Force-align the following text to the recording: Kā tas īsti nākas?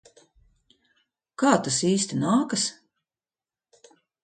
Kā 1.43 1.51
tas 1.67 1.77
īsti 1.91 2.19
nākas? 2.23 2.67